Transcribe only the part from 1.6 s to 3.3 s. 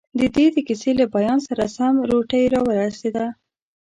سم، روټۍ راورسېده.